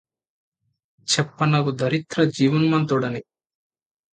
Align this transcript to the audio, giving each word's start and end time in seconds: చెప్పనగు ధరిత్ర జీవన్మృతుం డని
చెప్పనగు 1.07 1.71
ధరిత్ర 1.73 2.23
జీవన్మృతుం 2.29 2.99
డని 2.99 3.21